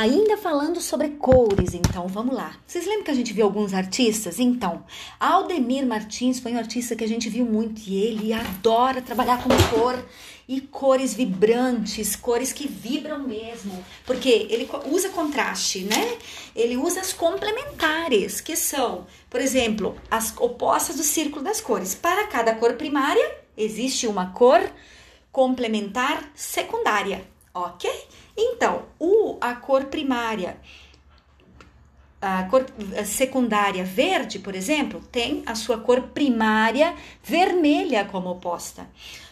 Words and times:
Ainda 0.00 0.38
falando 0.38 0.80
sobre 0.80 1.10
cores, 1.10 1.74
então, 1.74 2.08
vamos 2.08 2.34
lá. 2.34 2.56
Vocês 2.66 2.86
lembram 2.86 3.04
que 3.04 3.10
a 3.10 3.14
gente 3.14 3.34
viu 3.34 3.44
alguns 3.44 3.74
artistas? 3.74 4.38
Então, 4.38 4.82
Aldemir 5.20 5.86
Martins 5.86 6.40
foi 6.40 6.54
um 6.54 6.56
artista 6.56 6.96
que 6.96 7.04
a 7.04 7.06
gente 7.06 7.28
viu 7.28 7.44
muito 7.44 7.82
e 7.86 8.02
ele 8.02 8.32
adora 8.32 9.02
trabalhar 9.02 9.44
com 9.44 9.50
cor 9.68 10.02
e 10.48 10.62
cores 10.62 11.12
vibrantes, 11.12 12.16
cores 12.16 12.50
que 12.50 12.66
vibram 12.66 13.18
mesmo, 13.18 13.84
porque 14.06 14.46
ele 14.48 14.66
usa 14.86 15.10
contraste, 15.10 15.80
né? 15.80 16.16
Ele 16.56 16.78
usa 16.78 17.02
as 17.02 17.12
complementares, 17.12 18.40
que 18.40 18.56
são, 18.56 19.06
por 19.28 19.38
exemplo, 19.38 20.00
as 20.10 20.34
opostas 20.38 20.96
do 20.96 21.02
círculo 21.02 21.44
das 21.44 21.60
cores. 21.60 21.94
Para 21.94 22.26
cada 22.26 22.54
cor 22.54 22.72
primária, 22.72 23.36
existe 23.54 24.06
uma 24.06 24.30
cor 24.30 24.62
complementar 25.30 26.32
secundária, 26.34 27.22
ok? 27.52 27.90
Então, 28.36 28.84
o, 28.98 29.36
a 29.40 29.54
cor 29.54 29.84
primária, 29.86 30.58
a 32.20 32.44
cor 32.44 32.66
secundária 33.04 33.84
verde, 33.84 34.38
por 34.38 34.54
exemplo, 34.54 35.00
tem 35.10 35.42
a 35.46 35.54
sua 35.54 35.78
cor 35.78 36.02
primária 36.08 36.94
vermelha 37.22 38.04
como 38.04 38.30
oposta. 38.30 38.88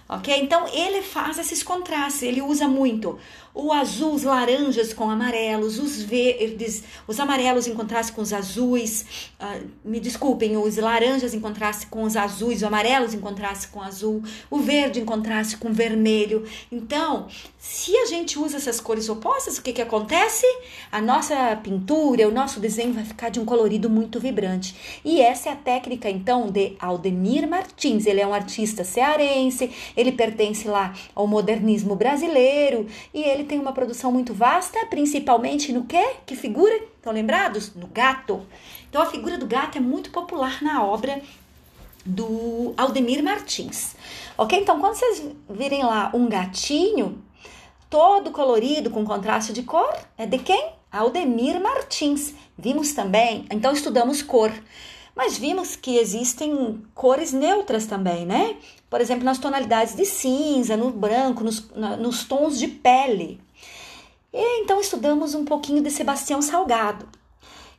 Ok? 0.08 0.34
Então 0.40 0.66
ele 0.72 1.02
faz 1.02 1.38
esses 1.38 1.62
contrastes, 1.62 2.22
ele 2.22 2.40
usa 2.40 2.66
muito 2.66 3.18
o 3.58 3.72
azul, 3.72 4.14
os 4.14 4.22
laranjas 4.22 4.94
com 4.94 5.10
amarelos, 5.10 5.80
os 5.80 6.00
verdes, 6.00 6.84
os 7.08 7.18
amarelos 7.18 7.66
em 7.66 7.74
contraste 7.74 8.12
com 8.12 8.22
os 8.22 8.32
azuis, 8.32 9.04
uh, 9.40 9.66
me 9.84 9.98
desculpem, 9.98 10.56
os 10.56 10.76
laranjas 10.76 11.34
em 11.34 11.40
contraste 11.40 11.86
com 11.86 12.04
os 12.04 12.16
azuis, 12.16 12.58
os 12.58 12.62
amarelos 12.62 13.14
em 13.14 13.18
contraste 13.18 13.66
com 13.66 13.82
azul, 13.82 14.22
o 14.48 14.58
verde 14.58 15.00
em 15.00 15.04
contraste 15.04 15.56
com 15.56 15.72
vermelho. 15.72 16.44
Então, 16.70 17.26
se 17.58 17.96
a 17.96 18.06
gente 18.06 18.38
usa 18.38 18.58
essas 18.58 18.80
cores 18.80 19.08
opostas, 19.08 19.58
o 19.58 19.62
que, 19.62 19.72
que 19.72 19.82
acontece? 19.82 20.46
A 20.92 21.00
nossa 21.00 21.56
pintura, 21.56 22.28
o 22.28 22.32
nosso 22.32 22.60
desenho 22.60 22.92
vai 22.92 23.04
ficar 23.04 23.28
de 23.28 23.40
um 23.40 23.44
colorido 23.44 23.90
muito 23.90 24.20
vibrante. 24.20 25.00
E 25.04 25.20
essa 25.20 25.48
é 25.48 25.52
a 25.52 25.56
técnica, 25.56 26.08
então, 26.08 26.48
de 26.48 26.76
Aldemir 26.78 27.48
Martins. 27.48 28.06
Ele 28.06 28.20
é 28.20 28.26
um 28.26 28.32
artista 28.32 28.84
cearense, 28.84 29.70
ele 29.98 30.12
pertence 30.12 30.68
lá 30.68 30.94
ao 31.12 31.26
modernismo 31.26 31.96
brasileiro 31.96 32.86
e 33.12 33.20
ele 33.20 33.42
tem 33.42 33.58
uma 33.58 33.72
produção 33.72 34.12
muito 34.12 34.32
vasta, 34.32 34.86
principalmente 34.86 35.72
no 35.72 35.84
quê? 35.84 36.14
Que 36.24 36.36
figura? 36.36 36.72
Estão 36.96 37.12
lembrados? 37.12 37.74
No 37.74 37.88
gato. 37.88 38.46
Então 38.88 39.02
a 39.02 39.06
figura 39.06 39.36
do 39.36 39.44
gato 39.44 39.76
é 39.76 39.80
muito 39.80 40.10
popular 40.10 40.62
na 40.62 40.84
obra 40.84 41.20
do 42.06 42.72
Aldemir 42.76 43.24
Martins. 43.24 43.96
Ok? 44.38 44.56
Então 44.56 44.78
quando 44.78 44.94
vocês 44.94 45.24
virem 45.50 45.82
lá 45.82 46.12
um 46.14 46.28
gatinho 46.28 47.20
todo 47.90 48.30
colorido 48.30 48.90
com 48.90 49.04
contraste 49.04 49.52
de 49.52 49.64
cor, 49.64 49.92
é 50.16 50.26
de 50.26 50.38
quem? 50.38 50.70
Aldemir 50.92 51.60
Martins. 51.60 52.34
Vimos 52.56 52.92
também, 52.92 53.46
então 53.50 53.72
estudamos 53.72 54.22
cor. 54.22 54.52
Mas 55.18 55.36
vimos 55.36 55.74
que 55.74 55.96
existem 55.96 56.80
cores 56.94 57.32
neutras 57.32 57.86
também, 57.86 58.24
né? 58.24 58.56
Por 58.88 59.00
exemplo, 59.00 59.24
nas 59.24 59.36
tonalidades 59.36 59.96
de 59.96 60.04
cinza, 60.04 60.76
no 60.76 60.92
branco, 60.92 61.42
nos, 61.42 61.68
na, 61.74 61.96
nos 61.96 62.22
tons 62.22 62.56
de 62.56 62.68
pele. 62.68 63.40
E 64.32 64.62
então 64.62 64.80
estudamos 64.80 65.34
um 65.34 65.44
pouquinho 65.44 65.82
de 65.82 65.90
Sebastião 65.90 66.40
Salgado. 66.40 67.08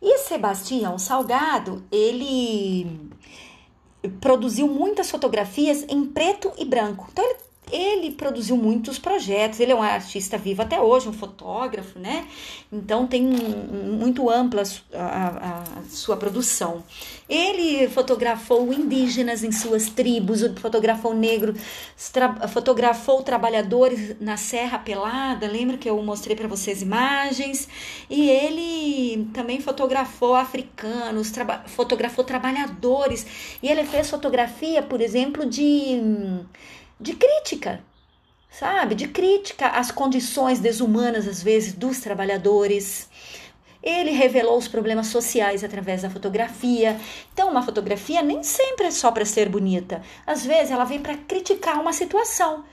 E 0.02 0.18
Sebastião 0.18 1.00
Salgado, 1.00 1.82
ele 1.90 3.10
produziu 4.20 4.68
muitas 4.68 5.10
fotografias 5.10 5.86
em 5.88 6.06
preto 6.06 6.52
e 6.58 6.66
branco. 6.66 7.08
Então 7.10 7.24
ele 7.24 7.38
ele 7.72 8.12
produziu 8.12 8.58
muitos 8.58 8.98
projetos, 8.98 9.60
ele 9.60 9.72
é 9.72 9.76
um 9.76 9.82
artista 9.82 10.38
vivo 10.38 10.62
até 10.62 10.80
hoje, 10.80 11.08
um 11.08 11.14
fotógrafo, 11.14 12.00
né? 12.00 12.28
Então 12.72 13.08
tem 13.08 13.22
muito 13.22 14.30
ampla 14.30 14.64
a, 14.94 14.98
a, 14.98 15.64
a 15.80 15.84
sua 15.90 16.18
produção. 16.18 16.84
Ele 17.28 17.88
fotografou 17.90 18.74
indígenas 18.74 19.44
em 19.44 19.52
suas 19.52 19.90
tribos, 19.90 20.42
fotografou 20.60 21.14
negro, 21.14 21.54
tra, 22.12 22.48
fotografou 22.48 23.22
trabalhadores 23.22 24.16
na 24.20 24.36
Serra 24.36 24.80
Pelada, 24.80 25.48
lembra 25.48 25.78
que 25.78 25.90
eu 25.90 26.02
mostrei 26.02 26.36
para 26.36 26.48
vocês 26.48 26.82
imagens? 26.82 27.68
E 28.10 28.30
ele 28.30 29.30
também 29.34 29.62
fotografou 29.62 30.34
africanos, 30.36 31.32
fotografou 31.68 32.24
trabalhadores, 32.24 33.26
e 33.62 33.68
ele 33.68 33.84
fez 33.84 34.10
fotografia, 34.10 34.82
por 34.82 35.02
exemplo, 35.02 35.46
de 35.46 36.02
de 37.00 37.14
crítica, 37.14 37.82
sabe? 38.50 38.96
De 38.96 39.08
crítica 39.08 39.68
às 39.68 39.92
condições 39.92 40.60
desumanas, 40.60 41.28
às 41.28 41.42
vezes, 41.42 41.74
dos 41.74 42.00
trabalhadores. 42.00 43.10
Ele 43.82 44.12
revelou 44.12 44.58
os 44.58 44.68
problemas 44.68 45.08
sociais 45.08 45.64
através 45.64 46.02
da 46.02 46.10
fotografia. 46.10 47.00
Então, 47.32 47.50
uma 47.50 47.62
fotografia 47.62 48.22
nem 48.22 48.44
sempre 48.44 48.88
é 48.88 48.92
só 48.92 49.12
para 49.12 49.24
ser 49.24 49.48
bonita. 49.48 50.02
Às 50.28 50.46
vezes, 50.46 50.72
ela 50.72 50.84
vem 50.84 51.00
para 51.00 51.16
criticar 51.16 51.80
uma 51.80 51.94
situação. 51.94 52.66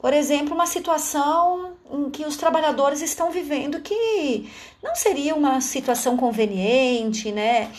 Por 0.00 0.14
exemplo, 0.14 0.54
uma 0.54 0.66
situação 0.66 1.72
em 1.92 2.08
que 2.08 2.24
os 2.24 2.38
trabalhadores 2.38 3.02
estão 3.02 3.30
vivendo 3.30 3.80
que 3.80 4.50
não 4.82 4.94
seria 4.94 5.34
uma 5.34 5.60
situação 5.60 6.16
conveniente, 6.16 7.30
né? 7.30 7.70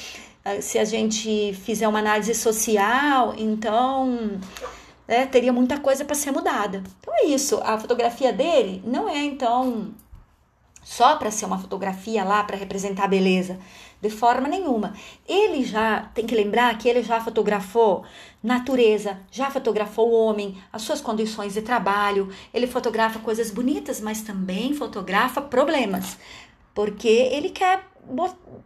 Se 0.62 0.78
a 0.78 0.86
gente 0.86 1.54
fizer 1.66 1.88
uma 1.88 1.98
análise 1.98 2.36
social, 2.36 3.34
então 3.38 4.40
né, 5.12 5.26
teria 5.26 5.52
muita 5.52 5.78
coisa 5.78 6.06
para 6.06 6.16
ser 6.16 6.32
mudada. 6.32 6.82
Então 7.02 7.14
é 7.14 7.26
isso, 7.26 7.60
a 7.66 7.78
fotografia 7.78 8.32
dele 8.32 8.82
não 8.86 9.10
é 9.10 9.18
então 9.18 9.94
só 10.82 11.18
para 11.18 11.30
ser 11.30 11.44
uma 11.46 11.60
fotografia 11.60 12.24
lá 12.24 12.42
para 12.46 12.56
representar 12.56 13.04
a 13.04 13.08
beleza, 13.10 13.60
de 14.02 14.10
forma 14.10 14.48
nenhuma. 14.48 14.94
Ele 15.28 15.66
já 15.66 16.10
tem 16.14 16.26
que 16.26 16.34
lembrar 16.34 16.76
que 16.78 16.88
ele 16.88 17.04
já 17.04 17.20
fotografou 17.20 18.06
natureza, 18.42 19.20
já 19.30 19.52
fotografou 19.52 20.10
o 20.10 20.14
homem, 20.14 20.58
as 20.72 20.82
suas 20.82 21.02
condições 21.02 21.56
de 21.56 21.62
trabalho, 21.62 22.30
ele 22.54 22.66
fotografa 22.66 23.20
coisas 23.20 23.52
bonitas, 23.52 24.00
mas 24.00 24.22
também 24.22 24.74
fotografa 24.74 25.42
problemas, 25.42 26.18
porque 26.74 27.10
ele 27.10 27.50
quer 27.50 27.91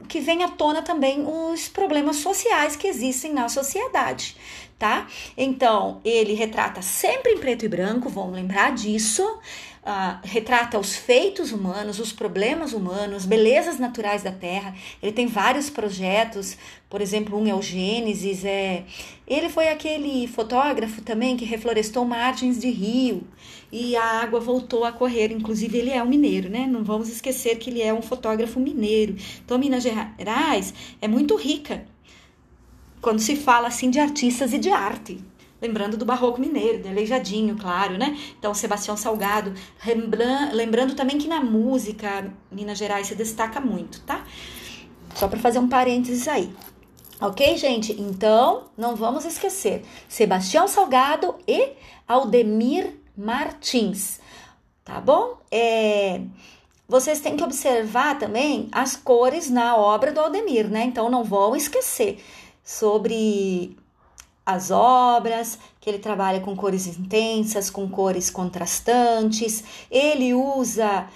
que 0.08 0.20
venha 0.20 0.48
à 0.48 0.50
tona 0.50 0.82
também 0.82 1.26
os 1.26 1.68
problemas 1.68 2.18
sociais 2.18 2.76
que 2.76 2.88
existem 2.88 3.34
na 3.34 3.50
sociedade 3.50 4.36
tá? 4.78 5.08
Então, 5.38 6.02
ele 6.04 6.34
retrata 6.34 6.82
sempre 6.82 7.32
em 7.32 7.38
preto 7.38 7.66
e 7.66 7.68
branco, 7.68 8.10
vamos 8.10 8.34
lembrar 8.34 8.74
disso. 8.74 9.40
Uh, 9.86 10.18
retrata 10.24 10.80
os 10.80 10.96
feitos 10.96 11.52
humanos, 11.52 12.00
os 12.00 12.12
problemas 12.12 12.74
humanos, 12.74 13.24
belezas 13.24 13.78
naturais 13.78 14.24
da 14.24 14.32
Terra. 14.32 14.74
Ele 15.00 15.12
tem 15.12 15.28
vários 15.28 15.70
projetos, 15.70 16.58
por 16.90 17.02
exemplo, 17.02 17.38
um 17.40 17.46
é 17.46 17.54
o 17.54 17.62
Gênesis. 17.62 18.44
É... 18.44 18.84
Ele 19.28 19.48
foi 19.48 19.68
aquele 19.68 20.26
fotógrafo 20.26 21.04
também 21.04 21.38
que 21.38 21.46
reflorestou 21.46 22.04
margens 22.04 22.60
de 22.60 22.70
rio 22.72 23.28
e 23.72 23.96
a 23.96 24.22
água 24.22 24.40
voltou 24.40 24.86
a 24.86 24.92
correr. 24.92 25.32
Inclusive, 25.32 25.78
ele 25.78 25.92
é 25.92 26.02
um 26.02 26.08
mineiro, 26.08 26.50
né? 26.50 26.66
Não 26.66 26.84
vamos 26.84 27.08
esquecer 27.08 27.58
que 27.60 27.70
ele 27.70 27.84
é 27.84 27.94
um 27.94 28.02
fotógrafo 28.02 28.60
mineiro. 28.60 29.16
Então, 29.44 29.60
Minas 29.60 29.84
Gerais 29.84 30.74
é 31.00 31.08
muito 31.08 31.36
rica 31.36 31.86
quando 33.02 33.20
se 33.20 33.36
fala 33.36 33.68
assim 33.68 33.92
de 33.92 34.00
artistas 34.00 34.52
e 34.52 34.58
de 34.58 34.72
arte. 34.72 35.20
Lembrando 35.66 35.98
do 35.98 36.06
Barroco 36.06 36.40
Mineiro, 36.40 36.84
de 36.84 36.88
Aleijadinho, 36.88 37.58
claro, 37.58 37.98
né? 37.98 38.16
Então, 38.38 38.54
Sebastião 38.54 38.96
Salgado. 38.96 39.52
Lembrando 40.54 40.94
também 40.94 41.18
que 41.18 41.28
na 41.28 41.42
música, 41.42 42.32
Minas 42.52 42.78
Gerais 42.78 43.08
se 43.08 43.16
destaca 43.16 43.60
muito, 43.60 44.02
tá? 44.02 44.24
Só 45.16 45.28
para 45.28 45.40
fazer 45.40 45.58
um 45.58 45.68
parênteses 45.68 46.28
aí. 46.28 46.54
Ok, 47.20 47.58
gente? 47.58 48.00
Então, 48.00 48.66
não 48.78 48.96
vamos 48.96 49.26
esquecer: 49.26 49.84
Sebastião 50.08 50.68
Salgado 50.68 51.34
e 51.48 51.72
Aldemir 52.08 53.00
Martins, 53.18 54.20
tá 54.84 55.02
bom? 55.02 55.38
É, 55.50 56.22
vocês 56.88 57.22
têm 57.22 57.36
que 57.36 57.44
observar 57.44 58.20
também 58.20 58.68
as 58.72 58.96
cores 58.96 59.50
na 59.50 59.76
obra 59.76 60.12
do 60.12 60.20
Aldemir, 60.20 60.70
né? 60.70 60.84
Então, 60.84 61.10
não 61.10 61.24
vão 61.24 61.56
esquecer 61.56 62.24
sobre 62.64 63.76
as 64.46 64.70
obras, 64.70 65.58
que 65.80 65.90
ele 65.90 65.98
trabalha 65.98 66.40
com 66.40 66.56
cores 66.56 66.86
intensas, 66.86 67.70
com 67.70 67.90
cores 67.90 68.30
contrastantes. 68.30 69.64
Ele 69.90 70.34
usa 70.34 71.08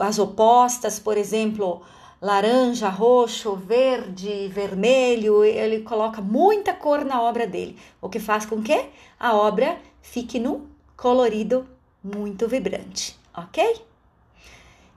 as 0.00 0.18
opostas, 0.18 0.98
por 0.98 1.18
exemplo, 1.18 1.82
laranja, 2.20 2.88
roxo, 2.88 3.54
verde, 3.54 4.48
vermelho. 4.48 5.44
Ele 5.44 5.80
coloca 5.80 6.22
muita 6.22 6.72
cor 6.72 7.04
na 7.04 7.20
obra 7.20 7.46
dele, 7.46 7.76
o 8.00 8.08
que 8.08 8.18
faz 8.18 8.46
com 8.46 8.62
que 8.62 8.86
a 9.20 9.36
obra 9.36 9.78
fique 10.00 10.38
num 10.38 10.66
colorido 10.96 11.68
muito 12.02 12.48
vibrante, 12.48 13.18
ok? 13.36 13.82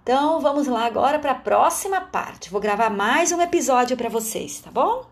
Então 0.01 0.39
vamos 0.39 0.65
lá 0.65 0.85
agora 0.85 1.19
para 1.19 1.31
a 1.33 1.35
próxima 1.35 2.01
parte. 2.01 2.49
Vou 2.49 2.59
gravar 2.59 2.89
mais 2.89 3.31
um 3.31 3.41
episódio 3.41 3.95
para 3.95 4.09
vocês, 4.09 4.61
tá 4.61 4.71
bom? 4.71 5.10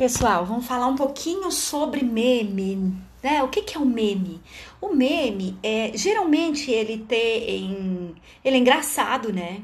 Pessoal, 0.00 0.46
vamos 0.46 0.64
falar 0.64 0.86
um 0.86 0.96
pouquinho 0.96 1.50
sobre 1.52 2.02
meme. 2.02 2.96
Né? 3.22 3.42
O 3.42 3.48
que, 3.48 3.60
que 3.60 3.76
é 3.76 3.78
o 3.78 3.84
meme? 3.84 4.40
O 4.80 4.94
meme 4.94 5.58
é 5.62 5.92
geralmente 5.94 6.70
ele 6.70 7.04
tem. 7.06 8.16
Ele 8.42 8.56
é 8.56 8.58
engraçado, 8.58 9.30
né? 9.30 9.60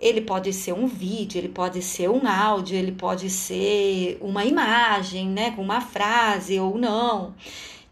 Ele 0.00 0.22
pode 0.22 0.52
ser 0.52 0.72
um 0.72 0.88
vídeo, 0.88 1.38
ele 1.38 1.50
pode 1.50 1.82
ser 1.82 2.10
um 2.10 2.26
áudio, 2.26 2.76
ele 2.76 2.90
pode 2.90 3.30
ser 3.30 4.18
uma 4.20 4.44
imagem, 4.44 5.28
né? 5.28 5.52
Com 5.52 5.62
uma 5.62 5.80
frase 5.80 6.58
ou 6.58 6.76
não. 6.76 7.36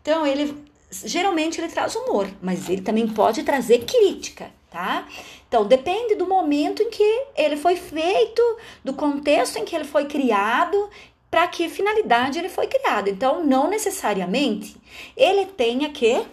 Então, 0.02 0.26
ele 0.26 0.60
geralmente 0.90 1.60
ele 1.60 1.68
traz 1.68 1.94
humor, 1.94 2.28
mas 2.42 2.68
ele 2.68 2.82
também 2.82 3.06
pode 3.06 3.44
trazer 3.44 3.84
crítica, 3.84 4.50
tá? 4.68 5.06
Então, 5.46 5.64
depende 5.64 6.16
do 6.16 6.26
momento 6.26 6.82
em 6.82 6.90
que 6.90 7.26
ele 7.36 7.56
foi 7.56 7.76
feito, 7.76 8.42
do 8.82 8.94
contexto 8.94 9.58
em 9.58 9.64
que 9.64 9.76
ele 9.76 9.84
foi 9.84 10.06
criado, 10.06 10.90
para 11.30 11.46
que 11.46 11.68
finalidade 11.68 12.38
ele 12.38 12.48
foi 12.48 12.66
criado. 12.66 13.08
Então, 13.08 13.44
não 13.44 13.68
necessariamente 13.68 14.76
ele 15.16 15.46
tenha 15.46 15.90
que 15.90 16.24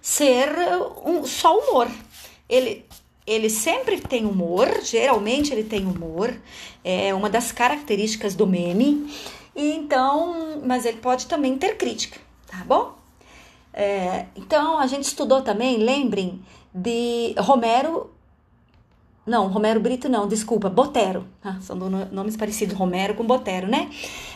ser 0.00 0.48
um, 1.04 1.24
só 1.24 1.58
humor. 1.58 1.88
Ele, 2.48 2.84
ele 3.26 3.50
sempre 3.50 4.00
tem 4.00 4.24
humor, 4.24 4.80
geralmente 4.82 5.52
ele 5.52 5.64
tem 5.64 5.84
humor, 5.86 6.34
é 6.84 7.12
uma 7.12 7.28
das 7.28 7.52
características 7.52 8.34
do 8.34 8.46
meme. 8.46 9.12
E 9.54 9.72
então, 9.72 10.62
mas 10.64 10.86
ele 10.86 10.98
pode 10.98 11.26
também 11.26 11.58
ter 11.58 11.76
crítica, 11.76 12.20
tá 12.46 12.64
bom? 12.64 12.96
É, 13.72 14.26
então, 14.34 14.78
a 14.78 14.86
gente 14.86 15.04
estudou 15.04 15.42
também, 15.42 15.78
lembrem, 15.78 16.40
de 16.72 17.34
Romero 17.38 18.10
não, 19.28 19.46
Romero 19.48 19.78
Brito 19.78 20.08
não, 20.08 20.26
desculpa, 20.26 20.68
Botero. 20.68 21.26
Ah, 21.42 21.58
são 21.60 21.76
nomes 21.76 22.36
parecidos, 22.36 22.76
Romero 22.76 23.14
com 23.14 23.24
Botero, 23.24 23.66
né? 23.66 23.90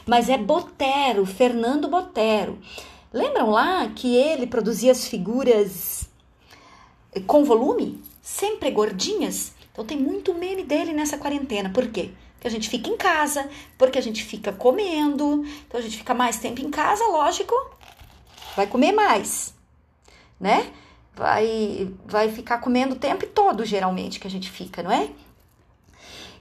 Mas 0.07 0.29
é 0.29 0.39
Botero, 0.39 1.25
Fernando 1.25 1.89
Botero. 1.89 2.59
Lembram 3.13 3.51
lá 3.51 3.89
que 3.89 4.15
ele 4.15 4.47
produzia 4.47 4.93
as 4.93 5.07
figuras 5.07 6.09
com 7.27 7.45
volume? 7.45 8.03
Sempre 8.23 8.71
gordinhas? 8.71 9.53
Então 9.73 9.85
tem 9.85 9.99
muito 9.99 10.35
meme 10.35 10.63
dele 10.63 10.93
nessa 10.93 11.19
quarentena. 11.19 11.71
Por 11.71 11.89
quê? 11.89 12.11
Porque 12.35 12.49
a 12.49 12.51
gente 12.51 12.69
fica 12.69 12.91
em 12.91 12.97
casa, 12.97 13.49
porque 13.79 13.99
a 13.99 14.03
gente 14.03 14.25
fica 14.25 14.53
comendo, 14.53 15.45
então 15.67 15.79
a 15.79 15.83
gente 15.83 15.97
fica 15.97 16.13
mais 16.13 16.39
tempo 16.39 16.61
em 16.61 16.71
casa, 16.71 17.05
lógico, 17.07 17.55
vai 18.57 18.67
comer 18.67 18.93
mais, 18.93 19.55
né? 20.41 20.73
Vai, 21.15 21.93
vai 22.05 22.31
ficar 22.31 22.59
comendo 22.59 22.95
o 22.95 22.99
tempo 22.99 23.27
todo, 23.27 23.65
geralmente, 23.65 24.19
que 24.19 24.27
a 24.27 24.31
gente 24.31 24.51
fica, 24.51 24.83
não 24.83 24.91
é? 24.91 25.11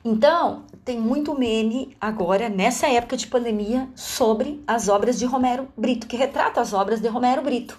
Então, 0.04 0.64
tem 0.84 1.00
muito 1.00 1.38
meme 1.38 1.96
agora, 2.02 2.50
nessa 2.50 2.88
época 2.88 3.16
de 3.16 3.28
pandemia, 3.28 3.88
sobre 3.96 4.64
as 4.66 4.90
obras 4.90 5.20
de 5.20 5.26
Romero 5.26 5.68
Brito, 5.78 6.08
que 6.08 6.18
retrata 6.18 6.60
as 6.60 6.74
obras 6.74 7.00
de 7.00 7.08
Romero 7.08 7.44
Brito. 7.44 7.78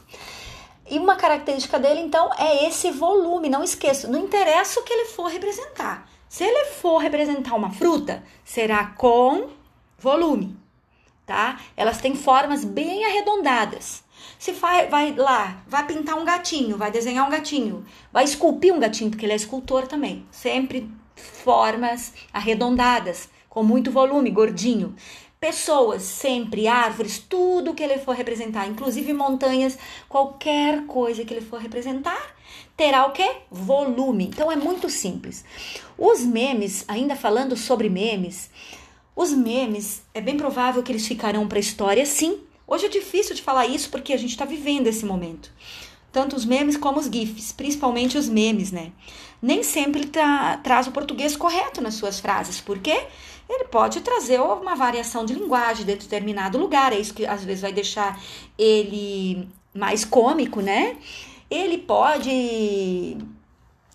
E 0.89 0.99
uma 0.99 1.17
característica 1.17 1.81
dele, 1.81 2.00
então, 2.00 2.31
é 2.39 2.69
esse 2.69 2.91
volume, 2.93 3.49
não 3.49 3.65
esqueça, 3.65 4.06
não 4.06 4.21
interessa 4.21 4.79
o 4.79 4.85
que 4.85 4.93
ele 4.93 5.06
for 5.06 5.29
representar. 5.31 6.09
Se 6.29 6.44
ele 6.44 6.67
for 6.67 6.99
representar 6.99 7.55
uma 7.55 7.71
fruta, 7.71 8.23
será 8.44 8.87
com 8.87 9.49
volume, 9.99 10.56
tá? 11.27 11.61
Elas 11.77 12.00
têm 12.00 12.15
formas 12.15 12.65
bem 12.65 13.05
arredondadas. 13.05 14.02
Se 14.39 14.53
vai, 14.53 14.89
vai 14.89 15.15
lá, 15.15 15.63
vai 15.67 15.87
pintar 15.87 16.17
um 16.19 16.25
gatinho, 16.25 16.77
vai 16.77 16.91
desenhar 16.91 17.27
um 17.27 17.31
gatinho, 17.31 17.85
vai 18.13 18.25
esculpir 18.25 18.75
um 18.75 18.81
gatinho, 18.81 19.11
porque 19.11 19.25
ele 19.25 19.33
é 19.33 19.37
escultor 19.37 19.87
também. 19.87 20.27
Sempre 20.31 20.91
formas 21.15 22.13
arredondadas, 22.33 23.29
com 23.49 23.63
muito 23.63 23.91
volume, 23.91 24.31
gordinho. 24.31 24.95
Pessoas, 25.39 26.03
sempre, 26.03 26.69
árvores, 26.69 27.19
tudo 27.19 27.75
que 27.75 27.83
ele 27.83 27.99
for 27.99 28.15
representar, 28.15 28.67
inclusive 28.69 29.13
montanhas, 29.13 29.77
qualquer 30.09 30.87
coisa 30.87 31.25
que 31.25 31.35
ele 31.35 31.45
for 31.45 31.61
representar, 31.61 32.37
terá 32.77 33.07
o 33.07 33.13
que? 33.13 33.29
Volume. 33.51 34.27
Então 34.27 34.53
é 34.53 34.57
muito 34.57 34.89
simples. 34.89 35.45
Os 35.99 36.21
memes, 36.21 36.85
ainda 36.87 37.17
falando 37.17 37.57
sobre 37.57 37.89
memes, 37.89 38.51
os 39.17 39.33
memes, 39.33 40.03
é 40.15 40.21
bem 40.21 40.37
provável 40.37 40.83
que 40.83 40.93
eles 40.93 41.07
ficarão 41.07 41.47
para 41.47 41.59
a 41.59 41.61
história, 41.61 42.07
sim, 42.07 42.41
Hoje 42.73 42.87
é 42.87 42.89
difícil 42.89 43.35
de 43.35 43.43
falar 43.43 43.67
isso 43.67 43.91
porque 43.91 44.15
a 44.15 44.17
gente 44.17 44.31
está 44.31 44.47
vivendo 44.47 44.87
esse 44.87 45.05
momento. 45.05 45.53
Tanto 46.11 46.35
os 46.35 46.47
memes 46.47 46.75
como 46.75 46.99
os 46.99 47.05
GIFs, 47.05 47.53
principalmente 47.53 48.17
os 48.17 48.31
memes, 48.31 48.73
né? 48.73 48.93
Nem 49.43 49.63
sempre 49.63 50.07
tá, 50.07 50.57
traz 50.57 50.87
o 50.87 50.91
português 50.91 51.37
correto 51.37 51.83
nas 51.83 51.97
suas 51.97 52.19
frases, 52.19 52.63
porque 52.63 53.07
ele 53.47 53.65
pode 53.65 54.01
trazer 54.01 54.41
uma 54.41 54.75
variação 54.75 55.27
de 55.27 55.35
linguagem 55.35 55.85
de 55.85 55.97
determinado 55.97 56.57
lugar, 56.57 56.95
é 56.95 56.99
isso 56.99 57.13
que 57.13 57.27
às 57.27 57.45
vezes 57.45 57.61
vai 57.61 57.75
deixar 57.75 58.19
ele 58.57 59.47
mais 59.75 60.03
cômico, 60.03 60.63
né? 60.63 60.97
Ele 61.51 61.77
pode 61.77 63.19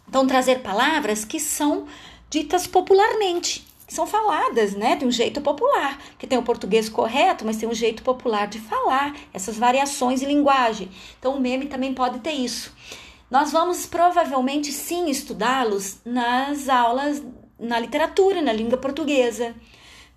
então 0.08 0.28
trazer 0.28 0.60
palavras 0.60 1.26
que 1.26 1.40
são 1.40 1.88
ditas 2.30 2.68
popularmente 2.68 3.67
que 3.88 3.94
são 3.94 4.06
faladas, 4.06 4.76
né, 4.76 4.98
de 4.98 5.06
um 5.06 5.12
jeito 5.12 5.40
popular, 5.40 5.98
que 6.20 6.28
tem 6.28 6.38
o 6.38 6.44
português 6.44 6.90
correto, 6.90 7.46
mas 7.46 7.56
tem 7.56 7.70
um 7.70 7.74
jeito 7.74 8.04
popular 8.04 8.46
de 8.46 8.60
falar, 8.60 9.16
essas 9.34 9.58
variações 9.58 10.20
de 10.20 10.26
linguagem. 10.26 10.90
Então 11.18 11.38
o 11.38 11.40
meme 11.40 11.68
também 11.68 11.94
pode 11.94 12.20
ter 12.20 12.34
isso. 12.34 12.76
Nós 13.32 13.52
vamos 13.54 13.86
provavelmente 13.86 14.74
sim 14.74 15.10
estudá-los 15.10 16.00
nas 16.04 16.68
aulas 16.68 17.24
na 17.58 17.80
literatura, 17.80 18.42
na 18.42 18.54
língua 18.54 18.78
portuguesa. 18.78 19.56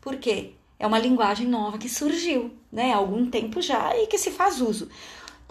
Por 0.01 0.17
quê? 0.17 0.53
É 0.79 0.87
uma 0.87 0.99
linguagem 0.99 1.47
nova 1.47 1.79
que 1.79 1.89
surgiu, 1.89 2.51
né, 2.73 2.93
há 2.93 2.97
algum 2.97 3.31
tempo 3.31 3.63
já 3.63 3.97
e 3.97 4.07
que 4.09 4.19
se 4.19 4.31
faz 4.31 4.61
uso. 4.61 4.89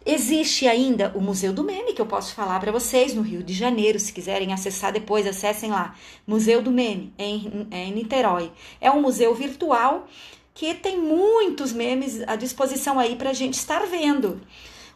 Existe 0.05 0.67
ainda 0.67 1.11
o 1.15 1.21
Museu 1.21 1.51
do 1.51 1.63
Meme, 1.63 1.93
que 1.93 2.01
eu 2.01 2.05
posso 2.05 2.33
falar 2.33 2.59
para 2.59 2.71
vocês, 2.71 3.13
no 3.13 3.21
Rio 3.21 3.43
de 3.43 3.53
Janeiro. 3.53 3.99
Se 3.99 4.13
quiserem 4.13 4.53
acessar 4.53 4.93
depois, 4.93 5.27
acessem 5.27 5.71
lá. 5.71 5.95
Museu 6.25 6.61
do 6.61 6.71
Meme, 6.71 7.13
em, 7.17 7.67
em 7.71 7.91
Niterói. 7.93 8.51
É 8.79 8.89
um 8.89 9.01
museu 9.01 9.35
virtual 9.35 10.07
que 10.53 10.73
tem 10.73 10.99
muitos 10.99 11.71
memes 11.71 12.21
à 12.27 12.35
disposição 12.35 12.99
aí 12.99 13.15
para 13.15 13.29
a 13.29 13.33
gente 13.33 13.53
estar 13.53 13.85
vendo. 13.85 14.41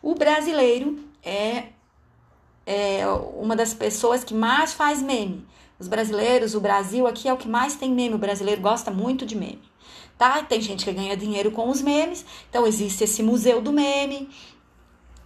O 0.01 0.15
brasileiro 0.15 0.99
é, 1.23 1.67
é 2.65 3.07
uma 3.37 3.55
das 3.55 3.73
pessoas 3.73 4.23
que 4.23 4.33
mais 4.33 4.73
faz 4.73 5.01
meme. 5.01 5.45
Os 5.79 5.87
brasileiros, 5.87 6.55
o 6.55 6.59
Brasil 6.59 7.07
aqui 7.07 7.27
é 7.27 7.33
o 7.33 7.37
que 7.37 7.47
mais 7.47 7.75
tem 7.75 7.91
meme. 7.91 8.15
O 8.15 8.17
brasileiro 8.17 8.61
gosta 8.61 8.91
muito 8.91 9.25
de 9.25 9.35
meme. 9.35 9.61
Tá? 10.17 10.43
Tem 10.43 10.61
gente 10.61 10.85
que 10.85 10.91
ganha 10.91 11.17
dinheiro 11.17 11.51
com 11.51 11.69
os 11.69 11.81
memes, 11.81 12.25
então 12.49 12.67
existe 12.67 13.03
esse 13.03 13.23
museu 13.23 13.59
do 13.61 13.73
meme, 13.73 14.29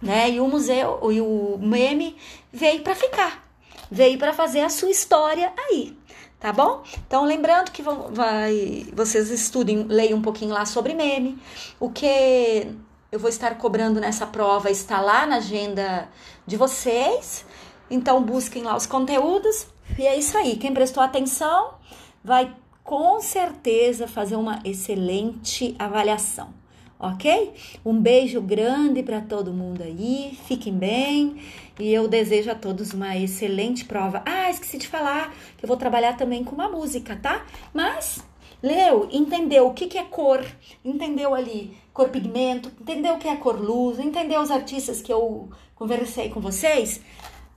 né? 0.00 0.30
E 0.30 0.40
o 0.40 0.46
museu 0.46 1.00
e 1.10 1.20
o 1.20 1.58
meme 1.60 2.16
veio 2.52 2.82
para 2.82 2.94
ficar, 2.94 3.44
veio 3.90 4.18
para 4.18 4.32
fazer 4.32 4.60
a 4.60 4.68
sua 4.68 4.90
história 4.90 5.52
aí, 5.56 5.96
tá 6.38 6.52
bom? 6.52 6.82
Então 7.06 7.24
lembrando 7.24 7.70
que 7.70 7.82
vão, 7.82 8.12
vai, 8.12 8.86
vocês 8.92 9.30
estudem, 9.30 9.84
leiam 9.84 10.18
um 10.18 10.22
pouquinho 10.22 10.54
lá 10.54 10.64
sobre 10.64 10.94
meme, 10.94 11.38
o 11.80 11.90
que 11.90 12.68
eu 13.10 13.18
vou 13.18 13.28
estar 13.28 13.56
cobrando 13.56 14.00
nessa 14.00 14.26
prova 14.26 14.70
está 14.70 15.00
lá 15.00 15.26
na 15.26 15.36
agenda 15.36 16.08
de 16.46 16.56
vocês. 16.56 17.44
Então 17.90 18.22
busquem 18.22 18.62
lá 18.62 18.76
os 18.76 18.84
conteúdos 18.84 19.66
e 19.98 20.06
é 20.06 20.14
isso 20.14 20.36
aí. 20.36 20.56
Quem 20.56 20.74
prestou 20.74 21.02
atenção 21.02 21.74
vai 22.22 22.54
com 22.84 23.18
certeza 23.20 24.06
fazer 24.06 24.36
uma 24.36 24.60
excelente 24.62 25.74
avaliação 25.78 26.52
ok? 26.98 27.54
Um 27.84 28.00
beijo 28.00 28.40
grande 28.40 29.02
para 29.02 29.20
todo 29.20 29.52
mundo 29.52 29.82
aí, 29.82 30.36
fiquem 30.46 30.72
bem 30.72 31.40
e 31.78 31.92
eu 31.92 32.08
desejo 32.08 32.50
a 32.50 32.54
todos 32.54 32.92
uma 32.92 33.16
excelente 33.16 33.84
prova. 33.84 34.22
Ah, 34.26 34.50
esqueci 34.50 34.78
de 34.78 34.88
falar 34.88 35.32
que 35.56 35.64
eu 35.64 35.68
vou 35.68 35.76
trabalhar 35.76 36.16
também 36.16 36.42
com 36.42 36.54
uma 36.54 36.68
música, 36.68 37.16
tá? 37.16 37.46
Mas 37.72 38.24
leu, 38.62 39.08
entendeu 39.12 39.68
o 39.68 39.74
que, 39.74 39.86
que 39.86 39.98
é 39.98 40.04
cor, 40.04 40.44
entendeu 40.84 41.34
ali 41.34 41.76
cor 41.92 42.08
pigmento, 42.10 42.70
entendeu 42.80 43.14
o 43.14 43.18
que 43.18 43.28
é 43.28 43.36
cor 43.36 43.60
luz, 43.60 43.98
entendeu 43.98 44.40
os 44.40 44.50
artistas 44.50 45.02
que 45.02 45.12
eu 45.12 45.48
conversei 45.74 46.28
com 46.28 46.40
vocês, 46.40 47.00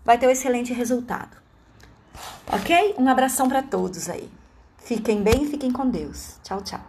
vai 0.03 0.17
ter 0.17 0.27
um 0.27 0.31
excelente 0.31 0.73
resultado. 0.73 1.37
Ok? 2.51 2.95
Um 2.97 3.07
abração 3.07 3.47
para 3.47 3.61
todos 3.61 4.09
aí. 4.09 4.29
Fiquem 4.77 5.21
bem, 5.21 5.45
fiquem 5.45 5.71
com 5.71 5.87
Deus. 5.87 6.37
Tchau, 6.43 6.61
tchau. 6.61 6.81